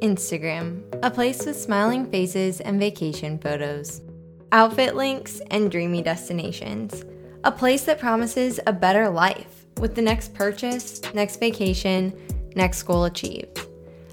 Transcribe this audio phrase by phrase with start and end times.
[0.00, 4.00] Instagram, a place with smiling faces and vacation photos,
[4.52, 7.04] outfit links, and dreamy destinations,
[7.44, 12.12] a place that promises a better life with the next purchase, next vacation,
[12.54, 13.66] next goal achieved.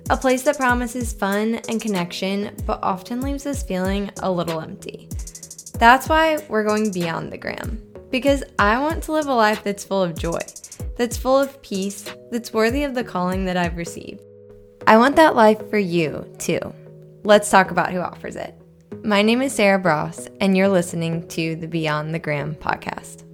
[0.10, 5.10] A place that promises fun and connection, but often leaves us feeling a little empty.
[5.80, 9.84] That's why we're going beyond the gram, because I want to live a life that's
[9.84, 10.40] full of joy,
[10.96, 14.22] that's full of peace, that's worthy of the calling that I've received.
[14.88, 16.62] I want that life for you, too.
[17.26, 18.56] Let's talk about who offers it.
[19.04, 23.26] My name is Sarah Bross, and you're listening to the Beyond the Gram podcast.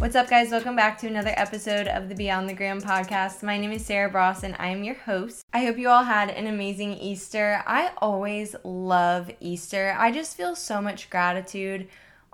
[0.00, 0.50] What's up, guys?
[0.50, 3.44] Welcome back to another episode of the Beyond the Gram podcast.
[3.44, 5.44] My name is Sarah Bross, and I am your host.
[5.52, 7.62] I hope you all had an amazing Easter.
[7.68, 9.94] I always love Easter.
[9.96, 11.86] I just feel so much gratitude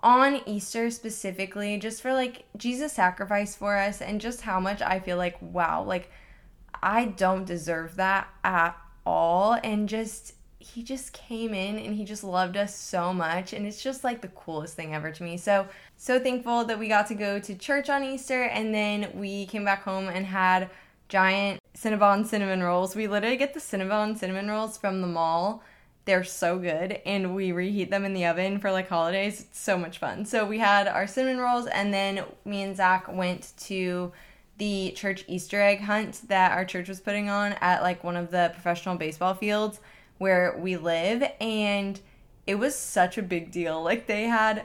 [0.02, 5.00] on Easter specifically, just for like Jesus' sacrifice for us and just how much I
[5.00, 6.10] feel like, wow, like
[6.82, 9.58] I don't deserve that at all.
[9.64, 13.52] And just, he just came in and he just loved us so much.
[13.52, 15.36] And it's just like the coolest thing ever to me.
[15.36, 19.46] So, so thankful that we got to go to church on Easter and then we
[19.46, 20.68] came back home and had
[21.08, 22.94] giant Cinnabon cinnamon rolls.
[22.94, 25.62] We literally get the Cinnabon cinnamon rolls from the mall
[26.06, 29.40] they're so good, and we reheat them in the oven for like holidays.
[29.40, 30.24] It's so much fun.
[30.24, 34.12] So we had our cinnamon rolls, and then me and Zach went to
[34.58, 38.30] the church Easter egg hunt that our church was putting on at like one of
[38.30, 39.80] the professional baseball fields
[40.18, 42.00] where we live, and
[42.46, 43.82] it was such a big deal.
[43.82, 44.64] Like they had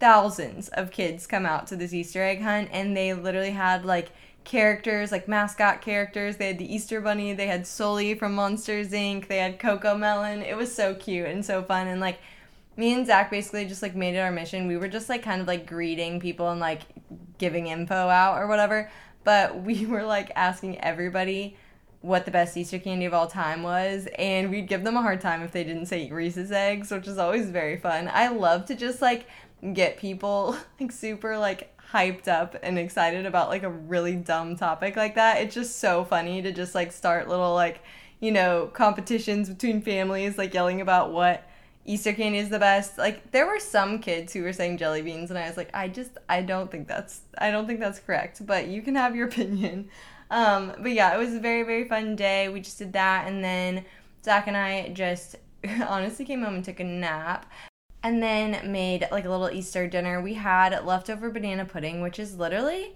[0.00, 4.10] thousands of kids come out to this Easter egg hunt, and they literally had like
[4.44, 6.36] characters, like mascot characters.
[6.36, 10.46] They had the Easter Bunny, they had Sully from Monsters Inc., they had CoComelon.
[10.46, 11.88] It was so cute and so fun.
[11.88, 12.20] And like,
[12.76, 14.66] me and Zach basically just like made it our mission.
[14.66, 16.82] We were just like kind of like greeting people and like
[17.38, 18.90] giving info out or whatever.
[19.22, 21.56] But we were like asking everybody
[22.00, 25.22] what the best Easter candy of all time was, and we'd give them a hard
[25.22, 28.10] time if they didn't say Reese's eggs, which is always very fun.
[28.12, 29.26] I love to just like
[29.72, 34.96] get people like super like hyped up and excited about like a really dumb topic
[34.96, 35.40] like that.
[35.40, 37.82] It's just so funny to just like start little like,
[38.18, 41.48] you know, competitions between families like yelling about what
[41.86, 42.98] Easter candy is the best.
[42.98, 45.86] Like there were some kids who were saying jelly beans and I was like, I
[45.86, 49.28] just I don't think that's I don't think that's correct, but you can have your
[49.28, 49.88] opinion.
[50.30, 52.48] Um, but yeah, it was a very, very fun day.
[52.48, 53.84] We just did that and then
[54.24, 55.36] Zach and I just
[55.86, 57.46] honestly came home and took a nap
[58.04, 60.20] and then made like a little Easter dinner.
[60.20, 62.92] We had leftover banana pudding, which is literally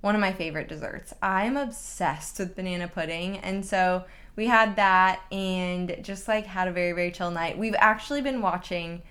[0.00, 1.14] one of my favorite desserts.
[1.22, 3.38] I'm obsessed with banana pudding.
[3.38, 4.04] And so
[4.34, 7.56] we had that and just like had a very, very chill night.
[7.56, 9.02] We've actually been watching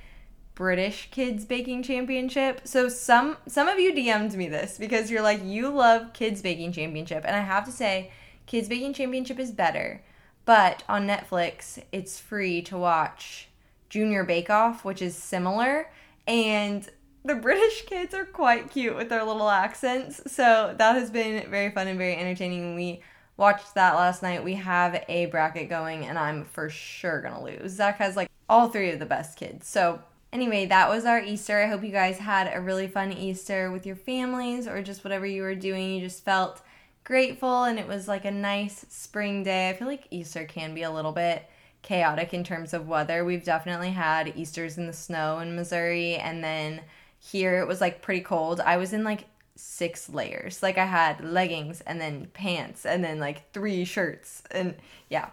[0.54, 2.62] British Kids Baking Championship.
[2.66, 6.74] So some some of you DM'd me this because you're like you love Kids Baking
[6.74, 8.12] Championship and I have to say
[8.48, 10.04] Kids Baking Championship is better.
[10.44, 13.47] But on Netflix, it's free to watch
[13.90, 15.90] Junior Bake Off, which is similar.
[16.28, 16.88] And
[17.24, 20.22] the British kids are quite cute with their little accents.
[20.32, 22.76] So that has been very fun and very entertaining.
[22.76, 23.02] We
[23.36, 24.44] watched that last night.
[24.44, 27.72] We have a bracket going, and I'm for sure gonna lose.
[27.72, 29.68] Zach has like all three of the best kids.
[29.68, 30.02] So,
[30.34, 31.62] anyway, that was our Easter.
[31.62, 35.26] I hope you guys had a really fun Easter with your families or just whatever
[35.26, 35.96] you were doing.
[35.96, 36.62] You just felt
[37.04, 39.70] grateful, and it was like a nice spring day.
[39.70, 41.48] I feel like Easter can be a little bit
[41.88, 43.24] chaotic in terms of weather.
[43.24, 46.82] We've definitely had Easter's in the snow in Missouri, and then
[47.20, 48.60] here it was like pretty cold.
[48.60, 49.26] I was in like
[49.56, 50.62] six layers.
[50.62, 54.76] Like I had leggings and then pants and then like three shirts and
[55.10, 55.30] yeah.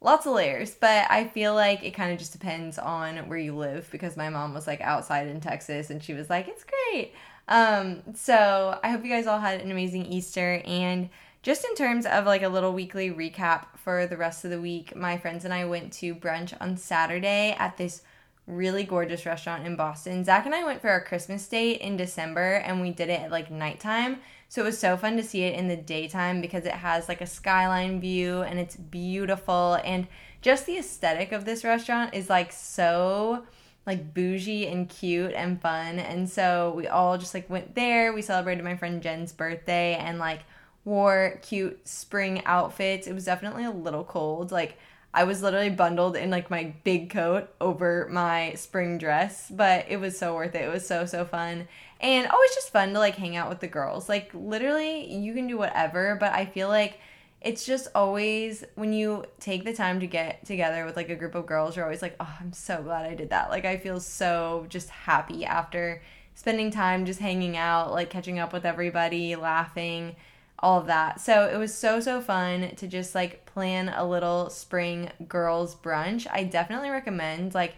[0.00, 3.56] Lots of layers, but I feel like it kind of just depends on where you
[3.56, 7.14] live because my mom was like outside in Texas and she was like, "It's great."
[7.48, 11.08] Um, so I hope you guys all had an amazing Easter and
[11.44, 14.96] just in terms of like a little weekly recap for the rest of the week,
[14.96, 18.00] my friends and I went to brunch on Saturday at this
[18.46, 20.24] really gorgeous restaurant in Boston.
[20.24, 23.30] Zach and I went for our Christmas date in December and we did it at
[23.30, 24.20] like nighttime.
[24.48, 27.20] So it was so fun to see it in the daytime because it has like
[27.20, 29.78] a skyline view and it's beautiful.
[29.84, 30.06] And
[30.40, 33.44] just the aesthetic of this restaurant is like so
[33.84, 35.98] like bougie and cute and fun.
[35.98, 38.14] And so we all just like went there.
[38.14, 40.40] We celebrated my friend Jen's birthday and like
[40.84, 43.06] wore cute spring outfits.
[43.06, 44.52] It was definitely a little cold.
[44.52, 44.78] Like
[45.12, 49.98] I was literally bundled in like my big coat over my spring dress, but it
[49.98, 50.64] was so worth it.
[50.64, 51.68] It was so so fun.
[52.00, 54.08] And always just fun to like hang out with the girls.
[54.08, 56.98] Like literally you can do whatever, but I feel like
[57.40, 61.34] it's just always when you take the time to get together with like a group
[61.34, 64.00] of girls, you're always like, "Oh, I'm so glad I did that." Like I feel
[64.00, 66.02] so just happy after
[66.34, 70.16] spending time just hanging out, like catching up with everybody, laughing
[70.64, 71.20] all of that.
[71.20, 76.26] So it was so, so fun to just like plan a little spring girls brunch.
[76.32, 77.74] I definitely recommend, like,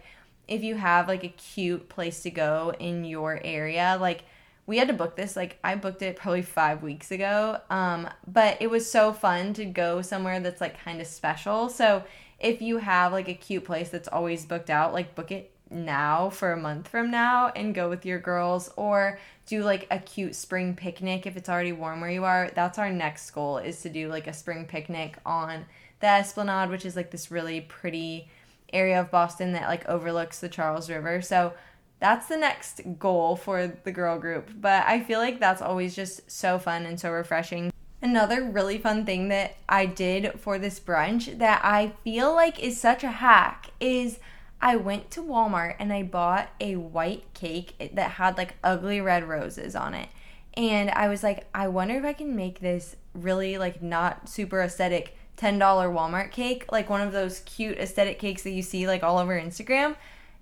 [0.47, 4.23] if you have like a cute place to go in your area, like,
[4.65, 8.57] we had to book this like i booked it probably five weeks ago um, but
[8.61, 12.03] it was so fun to go somewhere that's like kind of special so
[12.37, 16.29] if you have like a cute place that's always booked out like book it now
[16.29, 20.35] for a month from now and go with your girls or do like a cute
[20.35, 22.51] spring picnic if it's already warm where you are.
[22.53, 25.65] That's our next goal is to do like a spring picnic on
[25.99, 28.29] the Esplanade, which is like this really pretty
[28.73, 31.21] area of Boston that like overlooks the Charles River.
[31.21, 31.53] So
[31.99, 34.51] that's the next goal for the girl group.
[34.59, 37.71] But I feel like that's always just so fun and so refreshing.
[38.01, 42.79] Another really fun thing that I did for this brunch that I feel like is
[42.79, 44.19] such a hack is
[44.61, 49.27] I went to Walmart and I bought a white cake that had like ugly red
[49.27, 50.09] roses on it.
[50.55, 54.61] And I was like, I wonder if I can make this really like not super
[54.61, 59.03] aesthetic $10 Walmart cake, like one of those cute aesthetic cakes that you see like
[59.03, 59.95] all over Instagram.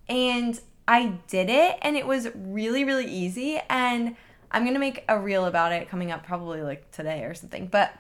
[0.08, 3.60] And I did it and it was really, really easy.
[3.70, 4.16] And
[4.52, 7.68] I'm to make a reel about it coming up probably like today or something.
[7.68, 7.94] But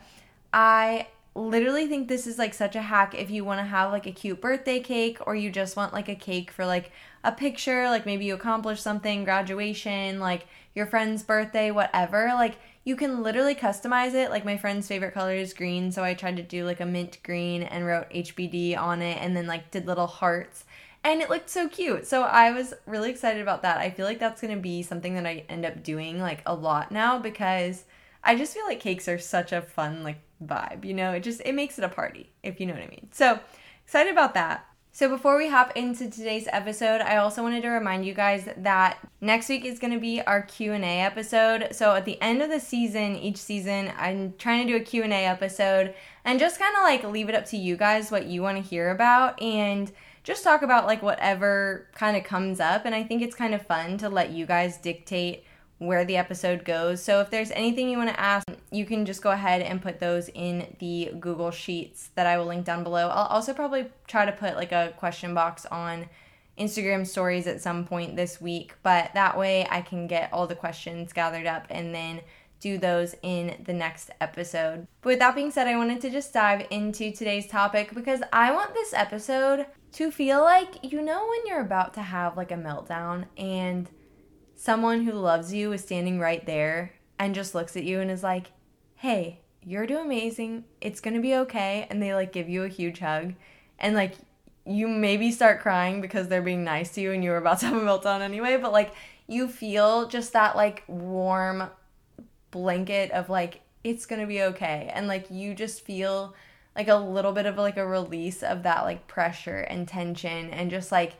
[0.53, 4.07] I literally think this is like such a hack if you want to have like
[4.07, 6.91] a cute birthday cake or you just want like a cake for like
[7.25, 12.27] a picture, like maybe you accomplished something, graduation, like your friend's birthday, whatever.
[12.35, 14.29] Like you can literally customize it.
[14.29, 17.19] Like my friend's favorite color is green, so I tried to do like a mint
[17.23, 20.63] green and wrote HBD on it and then like did little hearts
[21.03, 22.07] and it looked so cute.
[22.07, 23.77] So I was really excited about that.
[23.77, 26.55] I feel like that's going to be something that I end up doing like a
[26.55, 27.83] lot now because
[28.23, 31.11] I just feel like cakes are such a fun like vibe, you know?
[31.11, 33.09] It just it makes it a party, if you know what I mean.
[33.11, 33.39] So,
[33.85, 34.65] excited about that.
[34.95, 38.97] So before we hop into today's episode, I also wanted to remind you guys that
[39.19, 41.67] next week is going to be our Q&A episode.
[41.73, 45.25] So at the end of the season, each season, I'm trying to do a Q&A
[45.25, 45.93] episode
[46.23, 48.63] and just kind of like leave it up to you guys what you want to
[48.63, 49.91] hear about and
[50.23, 53.67] just talk about like whatever kind of comes up and I think it's kind of
[53.67, 55.43] fun to let you guys dictate
[55.77, 57.04] where the episode goes.
[57.04, 60.00] So if there's anything you want to ask, you can just go ahead and put
[60.00, 63.10] those in the Google Sheets that I will link down below.
[63.10, 66.07] I'll also probably try to put like a question box on
[66.57, 70.56] Instagram stories at some point this week, but that way I can get all the
[70.56, 72.21] questions gathered up and then
[72.62, 74.88] do those in the next episode.
[75.01, 78.54] But with that being said, I wanted to just dive into today's topic because I
[78.54, 82.56] want this episode to feel like you know when you're about to have like a
[82.56, 83.89] meltdown and
[84.56, 88.24] someone who loves you is standing right there and just looks at you and is
[88.24, 88.52] like,
[88.96, 90.66] hey, you're doing amazing.
[90.81, 91.88] It's going to be okay.
[91.90, 93.34] And they like give you a huge hug.
[93.80, 94.13] And like
[94.66, 97.68] you maybe start crying because they're being nice to you and you were about to
[97.68, 98.57] have a meltdown anyway.
[98.57, 98.94] But like
[99.28, 101.69] you feel just that like warm
[102.52, 104.92] blanket of like, it's going to be okay.
[104.94, 106.36] And like you just feel
[106.75, 110.69] like a little bit of like a release of that like pressure and tension and
[110.69, 111.13] just like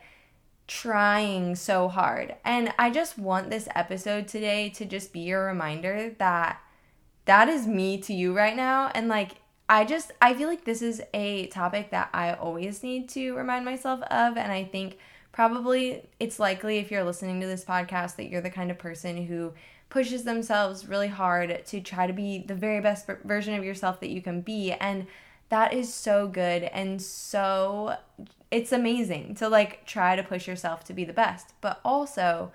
[0.66, 2.34] trying so hard.
[2.44, 6.60] And I just want this episode today to just be a reminder that
[7.26, 8.90] that is me to you right now.
[8.94, 9.32] And like,
[9.68, 13.64] I just, I feel like this is a topic that I always need to remind
[13.64, 14.36] myself of.
[14.36, 14.98] And I think
[15.32, 19.26] probably it's likely if you're listening to this podcast that you're the kind of person
[19.26, 19.52] who
[19.88, 24.10] pushes themselves really hard to try to be the very best version of yourself that
[24.10, 24.72] you can be.
[24.72, 25.06] And
[25.48, 27.96] that is so good and so
[28.50, 32.52] it's amazing to like try to push yourself to be the best, but also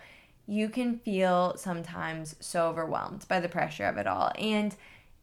[0.47, 4.31] you can feel sometimes so overwhelmed by the pressure of it all.
[4.37, 4.75] And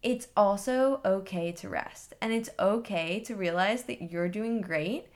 [0.03, 2.15] it's also okay to rest.
[2.21, 5.07] And it's okay to realize that you're doing great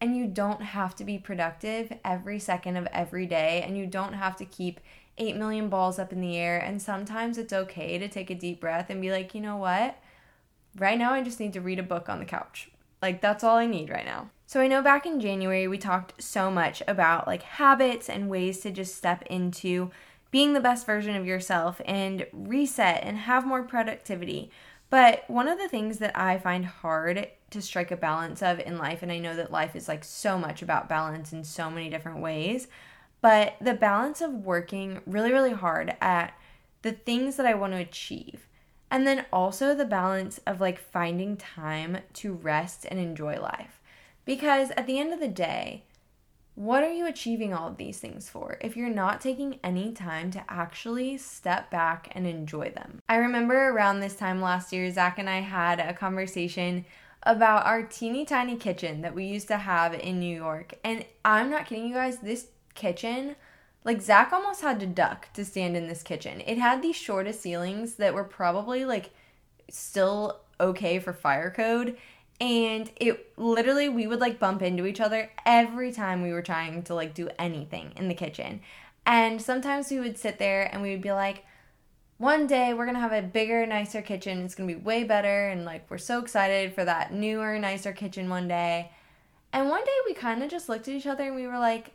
[0.00, 4.12] and you don't have to be productive every second of every day and you don't
[4.12, 4.80] have to keep
[5.18, 6.58] 8 million balls up in the air.
[6.58, 9.98] And sometimes it's okay to take a deep breath and be like, you know what?
[10.78, 12.70] Right now, I just need to read a book on the couch.
[13.00, 14.30] Like, that's all I need right now.
[14.46, 18.60] So I know back in January we talked so much about like habits and ways
[18.60, 19.90] to just step into
[20.30, 24.50] being the best version of yourself and reset and have more productivity.
[24.88, 28.78] But one of the things that I find hard to strike a balance of in
[28.78, 31.90] life, and I know that life is like so much about balance in so many
[31.90, 32.68] different ways,
[33.20, 36.34] but the balance of working really, really hard at
[36.82, 38.46] the things that I want to achieve.
[38.90, 43.80] And then also the balance of like finding time to rest and enjoy life.
[44.24, 45.84] Because at the end of the day,
[46.56, 50.30] what are you achieving all of these things for if you're not taking any time
[50.30, 53.00] to actually step back and enjoy them?
[53.08, 56.86] I remember around this time last year, Zach and I had a conversation
[57.24, 60.74] about our teeny tiny kitchen that we used to have in New York.
[60.82, 63.36] And I'm not kidding you guys, this kitchen,
[63.86, 66.42] like Zach almost had to duck to stand in this kitchen.
[66.44, 69.10] It had the shortest ceilings that were probably like
[69.70, 71.96] still okay for fire code.
[72.40, 76.82] And it literally we would like bump into each other every time we were trying
[76.82, 78.60] to like do anything in the kitchen.
[79.06, 81.44] And sometimes we would sit there and we would be like
[82.18, 84.44] one day we're gonna have a bigger nicer kitchen.
[84.44, 85.48] It's gonna be way better.
[85.48, 88.90] And like we're so excited for that newer nicer kitchen one day.
[89.52, 91.92] And one day we kind of just looked at each other and we were like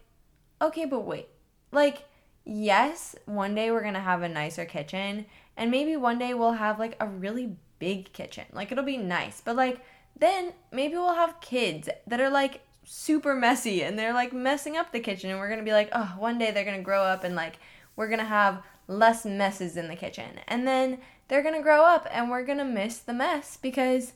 [0.62, 1.28] okay but wait
[1.72, 2.04] like
[2.46, 5.26] yes one day we're gonna have a nicer kitchen
[5.58, 9.42] and maybe one day we'll have like a really big kitchen like it'll be nice
[9.42, 9.82] but like
[10.18, 14.92] then maybe we'll have kids that are like super messy and they're like messing up
[14.92, 17.04] the kitchen and we're going to be like, "Oh, one day they're going to grow
[17.04, 17.58] up and like
[17.96, 21.84] we're going to have less messes in the kitchen." And then they're going to grow
[21.84, 24.14] up and we're going to miss the mess because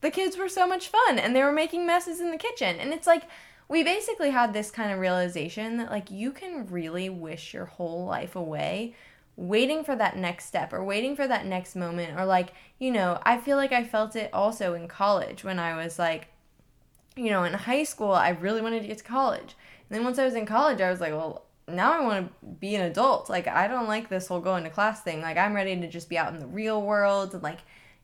[0.00, 2.76] the kids were so much fun and they were making messes in the kitchen.
[2.80, 3.24] And it's like
[3.70, 8.04] we basically had this kind of realization that like you can really wish your whole
[8.04, 8.94] life away
[9.36, 13.18] waiting for that next step or waiting for that next moment or like you know
[13.22, 16.28] i feel like i felt it also in college when i was like
[17.16, 19.56] you know in high school i really wanted to get to college.
[19.88, 22.46] And then once i was in college i was like well now i want to
[22.58, 23.30] be an adult.
[23.30, 25.20] Like i don't like this whole going to class thing.
[25.20, 27.60] Like i'm ready to just be out in the real world and like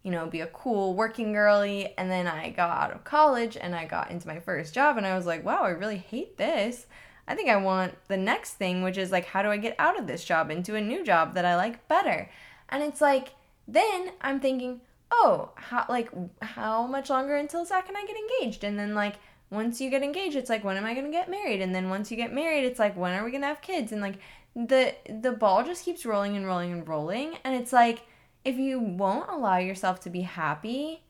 [0.07, 3.75] you know be a cool working girly and then i got out of college and
[3.75, 6.87] i got into my first job and i was like wow i really hate this
[7.29, 9.99] I think I want the next thing, which is like, how do I get out
[9.99, 12.31] of this job into a new job that I like better?
[12.69, 13.35] And it's like,
[13.67, 16.11] then I'm thinking, oh, how like
[16.41, 18.63] how much longer until Zach and I get engaged?
[18.63, 19.17] And then like
[19.51, 21.61] once you get engaged, it's like when am I gonna get married?
[21.61, 23.91] And then once you get married, it's like when are we gonna have kids?
[23.91, 24.19] And like
[24.55, 27.37] the the ball just keeps rolling and rolling and rolling.
[27.45, 28.03] And it's like
[28.47, 31.03] if you won't allow yourself to be happy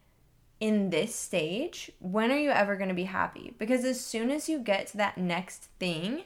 [0.58, 3.52] in this stage, when are you ever going to be happy?
[3.58, 6.22] Because as soon as you get to that next thing,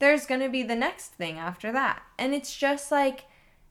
[0.00, 2.02] there's going to be the next thing after that.
[2.18, 3.24] And it's just like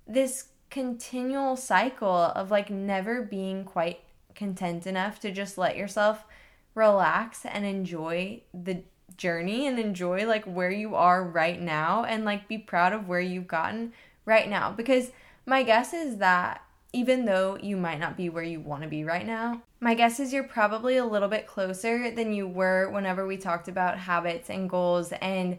[0.08, 4.00] this continual cycle of like never being quite
[4.34, 6.26] content enough to just let yourself
[6.74, 8.82] relax and enjoy the
[9.16, 13.20] journey and enjoy like where you are right now and like be proud of where
[13.20, 13.94] you've gotten
[14.26, 15.12] right now because
[15.46, 16.62] my guess is that
[16.94, 19.62] even though you might not be where you want to be right now.
[19.80, 23.68] My guess is you're probably a little bit closer than you were whenever we talked
[23.68, 25.58] about habits and goals and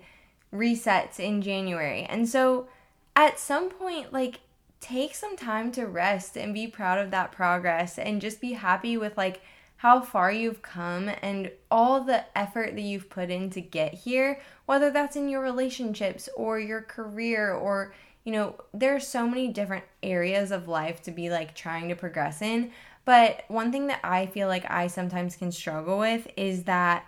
[0.52, 2.04] resets in January.
[2.04, 2.68] And so
[3.16, 4.40] at some point, like,
[4.80, 8.96] take some time to rest and be proud of that progress and just be happy
[8.96, 9.40] with like
[9.78, 14.40] how far you've come and all the effort that you've put in to get here,
[14.66, 19.48] whether that's in your relationships or your career or you know, there are so many
[19.48, 22.72] different areas of life to be like trying to progress in.
[23.04, 27.04] But one thing that I feel like I sometimes can struggle with is that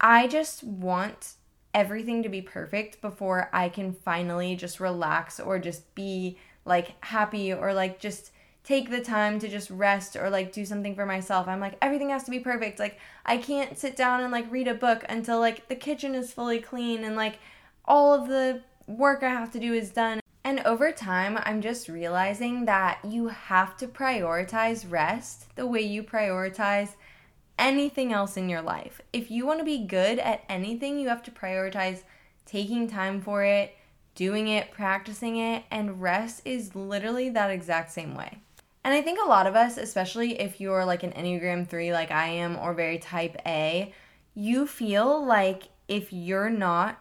[0.00, 1.34] I just want
[1.74, 7.52] everything to be perfect before I can finally just relax or just be like happy
[7.52, 8.30] or like just
[8.62, 11.48] take the time to just rest or like do something for myself.
[11.48, 12.78] I'm like everything has to be perfect.
[12.78, 16.32] Like I can't sit down and like read a book until like the kitchen is
[16.32, 17.38] fully clean and like
[17.84, 20.20] all of the work I have to do is done.
[20.42, 26.02] And over time, I'm just realizing that you have to prioritize rest the way you
[26.02, 26.94] prioritize
[27.58, 29.00] anything else in your life.
[29.12, 32.02] If you want to be good at anything, you have to prioritize
[32.46, 33.76] taking time for it,
[34.14, 38.38] doing it, practicing it, and rest is literally that exact same way.
[38.82, 42.10] And I think a lot of us, especially if you're like an Enneagram 3 like
[42.10, 43.92] I am or very type A,
[44.34, 46.98] you feel like if you're not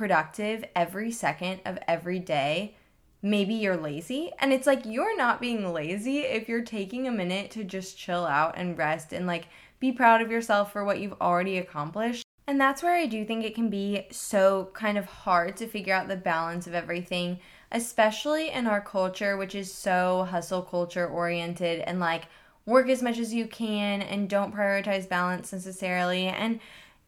[0.00, 2.74] productive every second of every day,
[3.20, 4.32] maybe you're lazy.
[4.38, 8.24] And it's like you're not being lazy if you're taking a minute to just chill
[8.24, 12.24] out and rest and like be proud of yourself for what you've already accomplished.
[12.46, 15.92] And that's where I do think it can be so kind of hard to figure
[15.92, 17.38] out the balance of everything,
[17.70, 22.24] especially in our culture, which is so hustle culture oriented and like
[22.64, 26.26] work as much as you can and don't prioritize balance necessarily.
[26.28, 26.58] And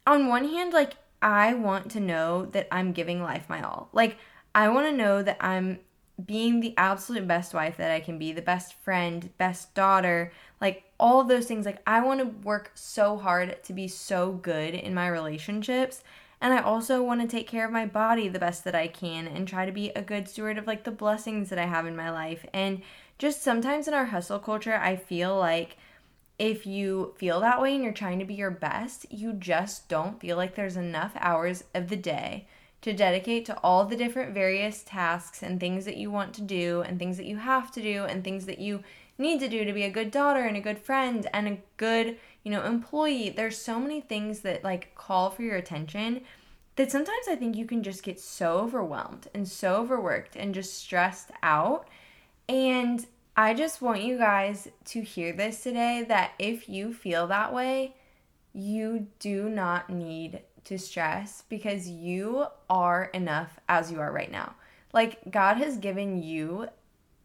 [0.05, 3.89] on one hand, like I want to know that I'm giving life my all.
[3.93, 4.17] Like,
[4.53, 5.79] I want to know that I'm
[6.23, 10.83] being the absolute best wife that I can be, the best friend, best daughter, like
[10.99, 11.65] all of those things.
[11.65, 16.03] Like, I want to work so hard to be so good in my relationships.
[16.39, 19.25] And I also want to take care of my body the best that I can
[19.27, 21.95] and try to be a good steward of like the blessings that I have in
[21.95, 22.45] my life.
[22.53, 22.81] And
[23.17, 25.77] just sometimes in our hustle culture, I feel like
[26.39, 30.19] if you feel that way and you're trying to be your best, you just don't
[30.19, 32.47] feel like there's enough hours of the day
[32.81, 36.81] to dedicate to all the different various tasks and things that you want to do
[36.81, 38.83] and things that you have to do and things that you
[39.17, 42.17] need to do to be a good daughter and a good friend and a good,
[42.43, 43.29] you know, employee.
[43.29, 46.21] There's so many things that like call for your attention
[46.75, 50.77] that sometimes I think you can just get so overwhelmed and so overworked and just
[50.77, 51.87] stressed out.
[52.49, 57.51] And I just want you guys to hear this today that if you feel that
[57.51, 57.95] way,
[58.53, 64.53] you do not need to stress because you are enough as you are right now.
[64.93, 66.67] Like, God has given you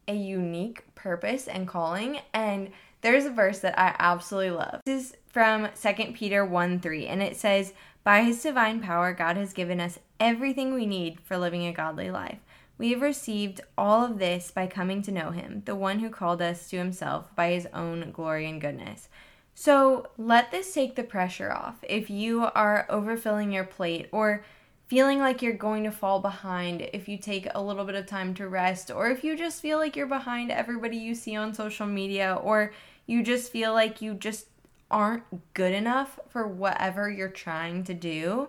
[0.07, 4.81] a unique purpose and calling, and there's a verse that I absolutely love.
[4.87, 7.73] This is from 2 Peter 1 3, and it says,
[8.03, 12.09] By his divine power, God has given us everything we need for living a godly
[12.09, 12.39] life.
[12.79, 16.41] We have received all of this by coming to know him, the one who called
[16.41, 19.09] us to himself by his own glory and goodness.
[19.53, 21.75] So let this take the pressure off.
[21.83, 24.45] If you are overfilling your plate or
[24.87, 28.33] feeling like you're going to fall behind if you take a little bit of time
[28.35, 31.85] to rest, or if you just feel like you're behind everybody you see on social
[31.85, 32.71] media, or
[33.05, 34.47] you just feel like you just
[34.89, 38.47] aren't good enough for whatever you're trying to do,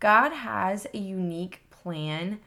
[0.00, 2.40] God has a unique plan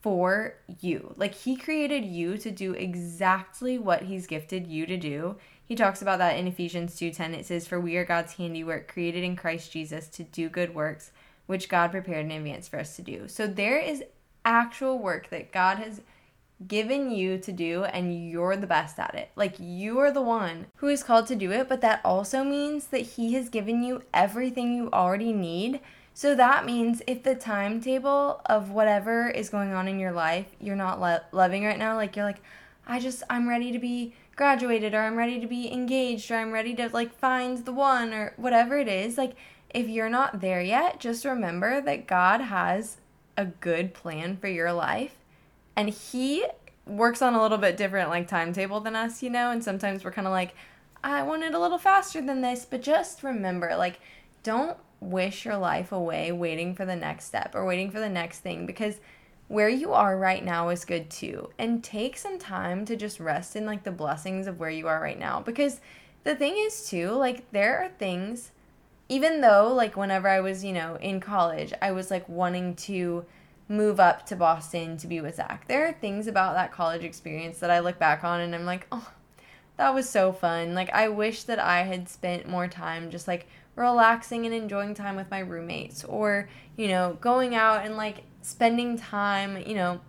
[0.00, 1.14] for you.
[1.16, 5.36] Like he created you to do exactly what he's gifted you to do.
[5.64, 7.34] He talks about that in Ephesians 2:10.
[7.34, 11.10] It says, "For we are God's handiwork, created in Christ Jesus to do good works,
[11.46, 14.04] which God prepared in advance for us to do." So there is
[14.44, 16.00] actual work that God has
[16.66, 19.30] given you to do and you're the best at it.
[19.36, 22.88] Like you are the one who is called to do it, but that also means
[22.88, 25.80] that he has given you everything you already need.
[26.18, 30.74] So that means if the timetable of whatever is going on in your life you're
[30.74, 32.42] not lo- loving right now, like you're like,
[32.88, 36.50] I just, I'm ready to be graduated or I'm ready to be engaged or I'm
[36.50, 39.36] ready to like find the one or whatever it is, like
[39.70, 42.96] if you're not there yet, just remember that God has
[43.36, 45.18] a good plan for your life
[45.76, 46.44] and he
[46.84, 50.10] works on a little bit different like timetable than us, you know, and sometimes we're
[50.10, 50.56] kind of like
[51.04, 54.00] I want it a little faster than this, but just remember like
[54.42, 58.40] don't wish your life away waiting for the next step or waiting for the next
[58.40, 59.00] thing because
[59.48, 61.50] where you are right now is good too.
[61.58, 65.00] And take some time to just rest in like the blessings of where you are
[65.00, 65.40] right now.
[65.40, 65.80] Because
[66.24, 68.52] the thing is too, like there are things,
[69.08, 73.24] even though like whenever I was, you know, in college, I was like wanting to
[73.68, 75.66] move up to Boston to be with Zach.
[75.66, 78.86] There are things about that college experience that I look back on and I'm like,
[78.92, 79.10] oh,
[79.78, 80.74] that was so fun.
[80.74, 85.16] Like I wish that I had spent more time just like relaxing and enjoying time
[85.16, 90.00] with my roommates or, you know, going out and like spending time, you know,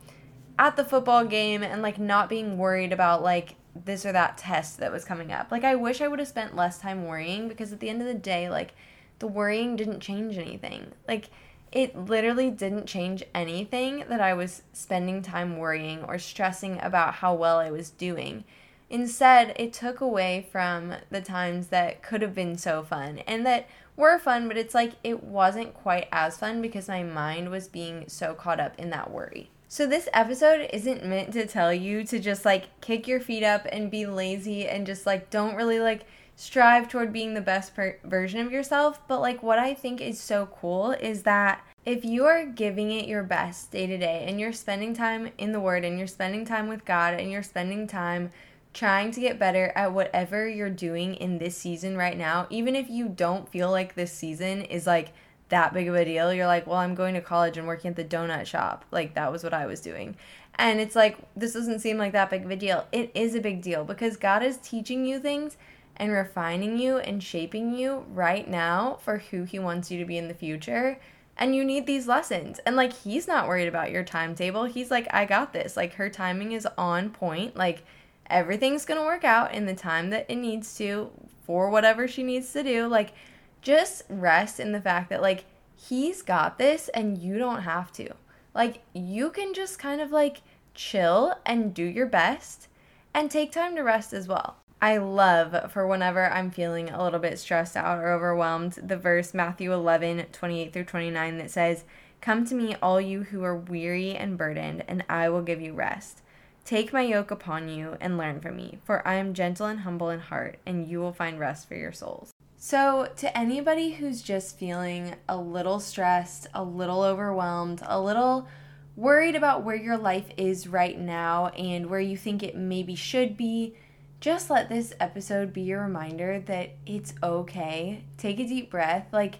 [0.58, 3.56] at the football game and like not being worried about like
[3.86, 5.52] this or that test that was coming up.
[5.52, 8.08] Like I wish I would have spent less time worrying because at the end of
[8.08, 8.74] the day, like
[9.20, 10.94] the worrying didn't change anything.
[11.08, 11.30] Like
[11.72, 17.36] it literally didn't change anything that I was spending time worrying or stressing about how
[17.36, 18.44] well I was doing.
[18.90, 23.68] Instead, it took away from the times that could have been so fun and that
[23.96, 28.06] were fun, but it's like it wasn't quite as fun because my mind was being
[28.08, 29.50] so caught up in that worry.
[29.68, 33.68] So, this episode isn't meant to tell you to just like kick your feet up
[33.72, 38.00] and be lazy and just like don't really like strive toward being the best per-
[38.04, 39.08] version of yourself.
[39.08, 43.08] But like, what I think is so cool is that if you are giving it
[43.08, 46.46] your best day to day and you're spending time in the Word and you're spending
[46.46, 48.32] time with God and you're spending time
[48.74, 52.90] trying to get better at whatever you're doing in this season right now, even if
[52.90, 55.12] you don't feel like this season is like
[55.50, 57.96] that big of a deal, you're like, well, I'm going to college and working at
[57.96, 58.86] the donut shop.
[58.92, 60.16] Like, that was what I was doing.
[60.56, 62.86] And it's like, this doesn't seem like that big of a deal.
[62.92, 65.58] It is a big deal because God is teaching you things
[65.96, 70.18] and refining you and shaping you right now for who He wants you to be
[70.18, 71.00] in the future.
[71.36, 72.60] And you need these lessons.
[72.60, 74.66] And like, He's not worried about your timetable.
[74.66, 75.76] He's like, I got this.
[75.76, 77.56] Like, her timing is on point.
[77.56, 77.84] Like,
[78.30, 81.10] everything's going to work out in the time that it needs to
[81.46, 82.88] for whatever she needs to do.
[82.88, 83.14] Like,
[83.62, 88.14] just rest in the fact that, like, he's got this and you don't have to.
[88.54, 90.42] Like, you can just kind of like
[90.74, 92.68] chill and do your best
[93.14, 94.58] and take time to rest as well.
[94.82, 99.34] I love for whenever I'm feeling a little bit stressed out or overwhelmed, the verse
[99.34, 101.84] Matthew 11, 28 through 29 that says,
[102.22, 105.74] Come to me, all you who are weary and burdened, and I will give you
[105.74, 106.22] rest.
[106.66, 110.10] Take my yoke upon you and learn from me, for I am gentle and humble
[110.10, 112.32] in heart, and you will find rest for your souls.
[112.58, 118.48] So, to anybody who's just feeling a little stressed, a little overwhelmed, a little
[118.96, 123.38] worried about where your life is right now and where you think it maybe should
[123.38, 123.76] be,
[124.20, 128.04] just let this episode be a reminder that it's okay.
[128.18, 129.08] Take a deep breath.
[129.14, 129.36] Like,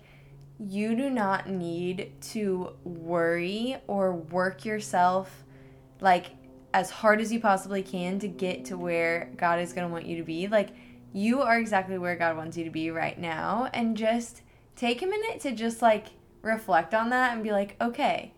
[0.58, 5.44] you do not need to worry or work yourself
[6.02, 6.28] like
[6.74, 10.06] as hard as you possibly can to get to where God is going to want
[10.06, 10.48] you to be.
[10.48, 10.70] Like,
[11.14, 13.70] you are exactly where God wants you to be right now.
[13.74, 14.42] And just
[14.76, 16.08] take a minute to just like
[16.42, 18.34] reflect on that and be like, okay,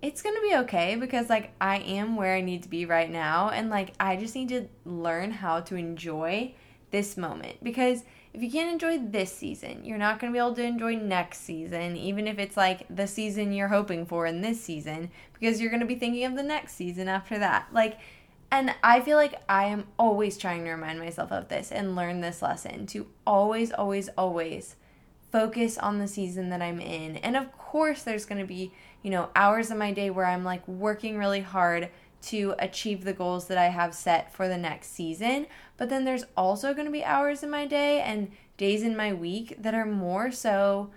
[0.00, 3.50] it's gonna be okay because like I am where I need to be right now
[3.50, 6.54] and like I just need to learn how to enjoy
[6.90, 8.04] this moment because
[8.38, 11.40] if you can't enjoy this season, you're not going to be able to enjoy next
[11.40, 15.70] season, even if it's like the season you're hoping for in this season, because you're
[15.70, 17.66] going to be thinking of the next season after that.
[17.72, 17.98] Like,
[18.52, 22.20] and I feel like I am always trying to remind myself of this and learn
[22.20, 24.76] this lesson to always, always, always
[25.32, 27.16] focus on the season that I'm in.
[27.16, 28.70] And of course, there's going to be,
[29.02, 31.88] you know, hours of my day where I'm like working really hard
[32.20, 35.46] to achieve the goals that I have set for the next season.
[35.76, 39.12] But then there's also going to be hours in my day and days in my
[39.12, 40.90] week that are more so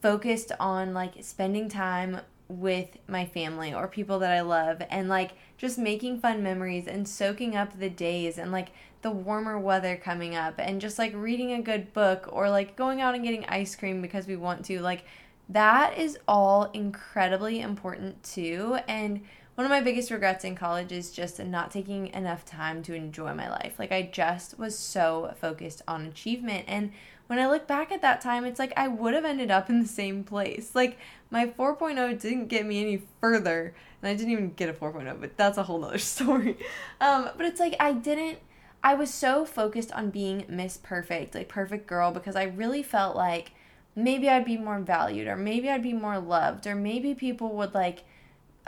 [0.00, 5.32] focused on like spending time with my family or people that I love and like
[5.58, 8.70] just making fun memories and soaking up the days and like
[9.02, 13.00] the warmer weather coming up and just like reading a good book or like going
[13.00, 15.04] out and getting ice cream because we want to like
[15.50, 19.20] that is all incredibly important too and
[19.58, 23.34] one of my biggest regrets in college is just not taking enough time to enjoy
[23.34, 23.74] my life.
[23.76, 26.92] Like I just was so focused on achievement and
[27.26, 29.80] when I look back at that time, it's like I would have ended up in
[29.80, 30.76] the same place.
[30.76, 30.96] Like
[31.32, 35.36] my 4.0 didn't get me any further, and I didn't even get a 4.0, but
[35.36, 36.56] that's a whole nother story.
[37.00, 38.38] Um, but it's like I didn't.
[38.84, 43.16] I was so focused on being Miss Perfect, like perfect girl, because I really felt
[43.16, 43.50] like
[43.96, 47.74] maybe I'd be more valued, or maybe I'd be more loved, or maybe people would
[47.74, 48.04] like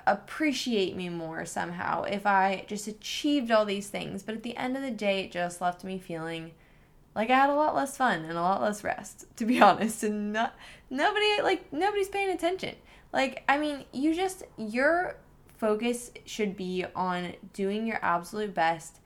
[0.07, 4.23] appreciate me more somehow if I just achieved all these things.
[4.23, 6.53] But at the end of the day, it just left me feeling
[7.15, 10.03] like I had a lot less fun and a lot less rest, to be honest.
[10.03, 10.55] And not
[10.89, 12.77] nobody like nobody's paying attention.
[13.13, 15.17] Like, I mean, you just your
[15.59, 19.01] focus should be on doing your absolute best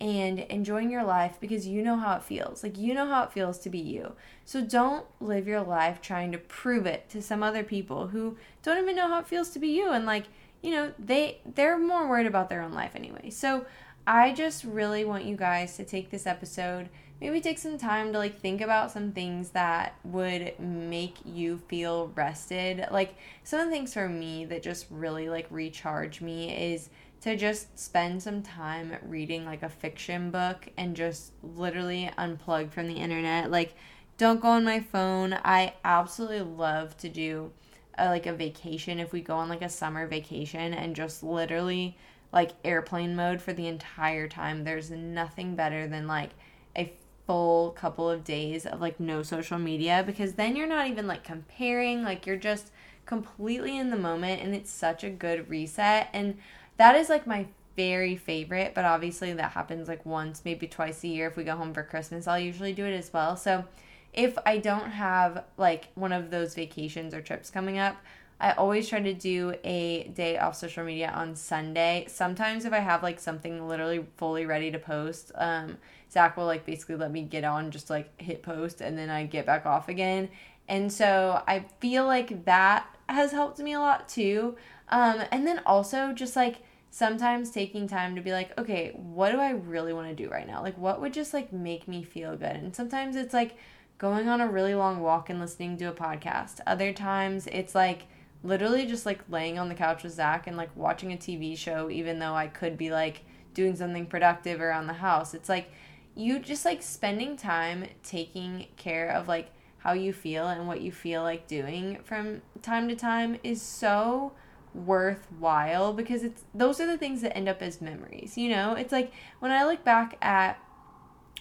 [0.00, 2.62] and enjoying your life because you know how it feels.
[2.62, 4.14] Like you know how it feels to be you.
[4.44, 8.78] So don't live your life trying to prove it to some other people who don't
[8.78, 10.24] even know how it feels to be you and like,
[10.62, 13.30] you know, they they're more worried about their own life anyway.
[13.30, 13.66] So
[14.06, 16.88] I just really want you guys to take this episode,
[17.20, 22.12] maybe take some time to like think about some things that would make you feel
[22.14, 22.86] rested.
[22.90, 26.88] Like some of the things for me that just really like recharge me is
[27.20, 32.86] to just spend some time reading like a fiction book and just literally unplug from
[32.86, 33.50] the internet.
[33.50, 33.74] Like,
[34.16, 35.38] don't go on my phone.
[35.44, 37.52] I absolutely love to do
[37.98, 41.96] a, like a vacation if we go on like a summer vacation and just literally
[42.32, 44.64] like airplane mode for the entire time.
[44.64, 46.30] There's nothing better than like
[46.76, 46.92] a
[47.26, 51.24] full couple of days of like no social media because then you're not even like
[51.24, 52.70] comparing, like you're just
[53.06, 56.36] completely in the moment and it's such a good reset and
[56.76, 61.08] that is like my very favorite, but obviously that happens like once, maybe twice a
[61.08, 62.26] year if we go home for Christmas.
[62.26, 63.36] I'll usually do it as well.
[63.36, 63.64] So
[64.12, 67.96] if I don't have like one of those vacations or trips coming up,
[68.40, 72.06] I always try to do a day off social media on Sunday.
[72.08, 75.76] Sometimes if I have like something literally fully ready to post, um,
[76.10, 79.26] Zach will like basically let me get on, just like hit post, and then I
[79.26, 80.28] get back off again.
[80.68, 84.56] And so I feel like that has helped me a lot too.
[84.88, 86.56] Um, and then also just like
[86.90, 90.46] sometimes taking time to be like, okay, what do I really want to do right
[90.46, 90.62] now?
[90.62, 92.56] Like, what would just like make me feel good?
[92.56, 93.56] And sometimes it's like
[93.98, 96.60] going on a really long walk and listening to a podcast.
[96.66, 98.04] Other times it's like
[98.42, 101.90] literally just like laying on the couch with Zach and like watching a TV show,
[101.90, 103.22] even though I could be like
[103.54, 105.34] doing something productive around the house.
[105.34, 105.72] It's like
[106.14, 110.92] you just like spending time taking care of like how you feel and what you
[110.92, 114.32] feel like doing from time to time is so
[114.74, 118.92] worthwhile because it's those are the things that end up as memories you know it's
[118.92, 120.60] like when i look back at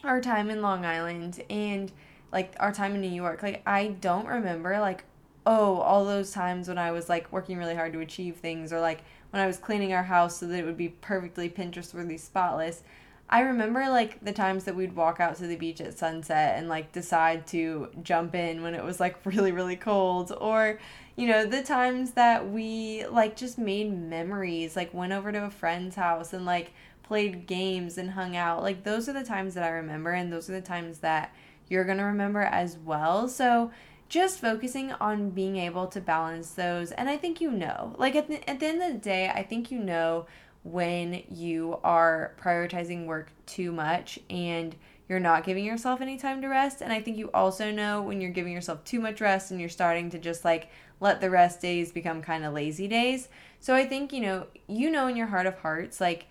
[0.03, 1.91] our time in long island and
[2.37, 5.03] like our time in new york like i don't remember like
[5.47, 8.79] oh all those times when i was like working really hard to achieve things or
[8.79, 12.17] like when i was cleaning our house so that it would be perfectly pinterest worthy
[12.17, 12.83] spotless.
[13.29, 16.69] I remember like the times that we'd walk out to the beach at sunset and
[16.69, 20.79] like decide to jump in when it was like really really cold or
[21.17, 25.49] you know the times that we like just made memories like went over to a
[25.49, 26.71] friend's house and like
[27.07, 28.61] played games and hung out.
[28.61, 31.33] Like those are the times that I remember and those are the times that
[31.69, 33.71] you're going to remember as well so
[34.09, 38.27] just focusing on being able to balance those and I think you know like at
[38.27, 40.25] the, at the end of the day I think you know
[40.63, 44.75] when you are prioritizing work too much and
[45.07, 46.81] you're not giving yourself any time to rest.
[46.81, 49.69] And I think you also know when you're giving yourself too much rest and you're
[49.69, 53.29] starting to just like let the rest days become kind of lazy days.
[53.59, 56.27] So I think, you know, you know in your heart of hearts, like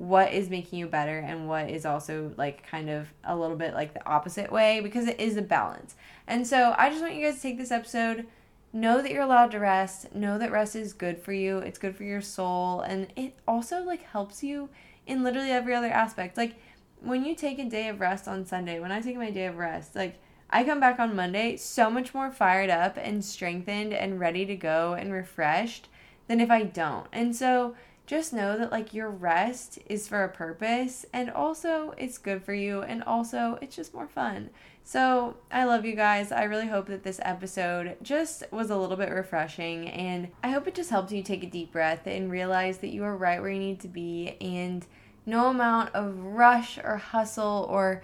[0.00, 3.74] what is making you better and what is also like kind of a little bit
[3.74, 5.94] like the opposite way because it is a balance.
[6.26, 8.26] And so I just want you guys to take this episode
[8.72, 10.14] know that you're allowed to rest.
[10.14, 11.58] Know that rest is good for you.
[11.58, 14.70] It's good for your soul and it also like helps you
[15.06, 16.38] in literally every other aspect.
[16.38, 16.54] Like
[17.02, 19.58] when you take a day of rest on Sunday, when I take my day of
[19.58, 24.18] rest, like I come back on Monday so much more fired up and strengthened and
[24.18, 25.88] ready to go and refreshed
[26.26, 27.06] than if I don't.
[27.12, 27.74] And so
[28.10, 32.52] just know that like your rest is for a purpose and also it's good for
[32.52, 34.50] you and also it's just more fun.
[34.82, 36.32] So, I love you guys.
[36.32, 40.66] I really hope that this episode just was a little bit refreshing and I hope
[40.66, 43.52] it just helped you take a deep breath and realize that you are right where
[43.52, 44.84] you need to be and
[45.24, 48.02] no amount of rush or hustle or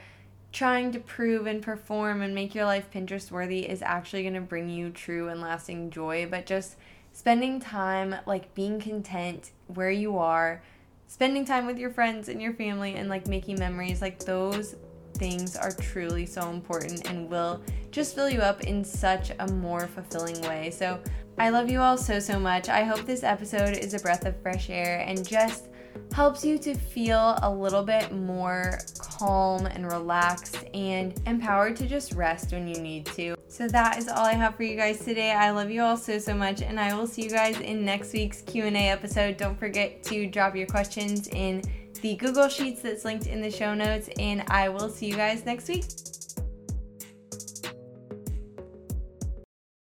[0.52, 4.40] trying to prove and perform and make your life Pinterest worthy is actually going to
[4.40, 6.76] bring you true and lasting joy, but just
[7.16, 10.62] spending time, like being content where you are,
[11.06, 14.76] spending time with your friends and your family, and like making memories, like those
[15.14, 19.86] things are truly so important and will just fill you up in such a more
[19.86, 20.70] fulfilling way.
[20.70, 21.00] So,
[21.38, 22.68] I love you all so, so much.
[22.68, 25.68] I hope this episode is a breath of fresh air and just
[26.12, 32.12] helps you to feel a little bit more calm and relaxed and empowered to just
[32.12, 33.36] rest when you need to.
[33.48, 35.32] So that is all I have for you guys today.
[35.32, 38.12] I love you all so so much and I will see you guys in next
[38.12, 39.36] week's Q&A episode.
[39.36, 41.62] Don't forget to drop your questions in
[42.02, 45.44] the Google Sheets that's linked in the show notes and I will see you guys
[45.44, 45.84] next week.